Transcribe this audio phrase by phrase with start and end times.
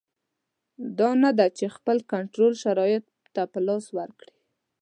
[1.21, 4.33] نه دا چې خپل کنټرول شرایطو ته په لاس ورکړي.